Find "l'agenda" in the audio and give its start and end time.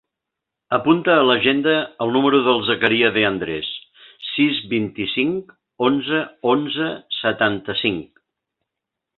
1.31-1.75